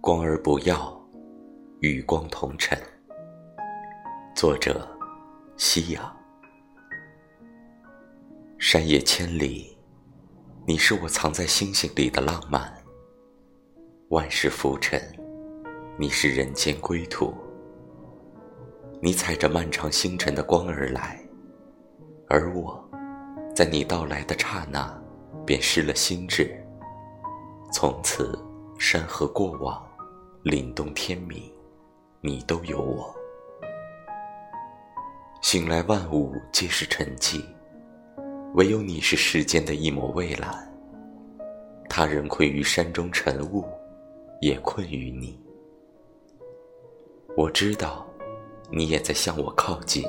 [0.00, 1.00] 光而不要，
[1.80, 2.78] 与光同尘。
[4.36, 4.88] 作者：
[5.56, 6.16] 夕阳。
[8.58, 9.76] 山野千里，
[10.66, 12.72] 你是我藏在星星里的浪漫；
[14.10, 15.00] 万事浮沉，
[15.98, 17.34] 你是人间归途。
[19.02, 21.20] 你踩着漫长星辰的光而来，
[22.28, 22.82] 而我，
[23.54, 25.02] 在你到来的刹那，
[25.46, 26.52] 便失了心智。
[27.72, 28.38] 从此，
[28.78, 29.82] 山河过往。
[30.44, 31.42] 凛冬天明，
[32.20, 33.12] 你都有我。
[35.42, 37.44] 醒来，万物皆是沉寂，
[38.54, 40.72] 唯有你是世间的一抹蔚蓝。
[41.88, 43.64] 他人困于山中晨雾，
[44.40, 45.36] 也困于你。
[47.36, 48.06] 我知道，
[48.70, 50.04] 你也在向我靠近。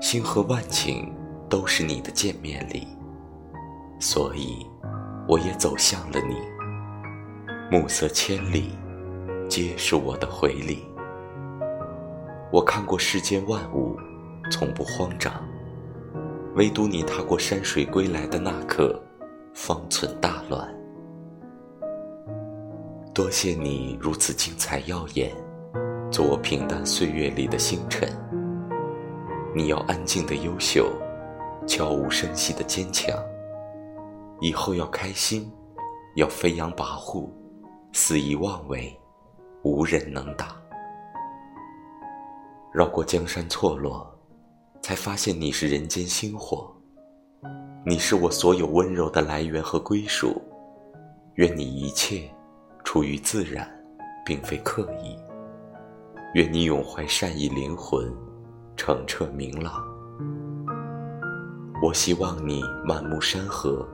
[0.00, 1.08] 星河万顷，
[1.48, 2.86] 都是你的见面礼，
[3.98, 4.66] 所以，
[5.28, 6.36] 我也走向了你。
[7.70, 8.70] 暮色千里。
[9.48, 10.84] 皆是我的回礼。
[12.50, 13.96] 我看过世间万物，
[14.50, 15.32] 从不慌张，
[16.56, 19.00] 唯独你踏过山水归来的那刻，
[19.54, 20.68] 方寸大乱。
[23.14, 25.32] 多谢你如此精彩耀眼，
[26.10, 28.08] 做我平淡岁月里的星辰。
[29.54, 30.90] 你要安静的优秀，
[31.68, 33.16] 悄无声息的坚强。
[34.40, 35.50] 以后要开心，
[36.16, 37.28] 要飞扬跋扈，
[37.92, 38.94] 肆意妄为。
[39.62, 40.46] 无人能挡。
[42.72, 44.08] 绕过江山错落，
[44.80, 46.72] 才发现你是人间星火。
[47.84, 50.40] 你是我所有温柔的来源和归属。
[51.34, 52.30] 愿你一切
[52.84, 53.68] 出于自然，
[54.24, 55.18] 并非刻意。
[56.34, 58.08] 愿你永怀善意，灵魂
[58.76, 59.82] 澄澈明朗。
[61.82, 63.84] 我希望你满目山河，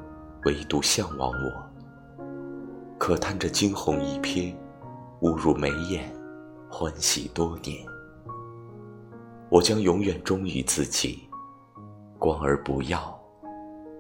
[0.45, 2.25] 唯独向往我。
[2.99, 4.55] 可叹这惊鸿一瞥。
[5.23, 6.13] 误入眉眼，
[6.69, 7.87] 欢喜多年。
[9.49, 11.29] 我将永远忠于自己，
[12.19, 13.17] 光而不耀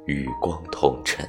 [0.06, 1.24] 与光同尘。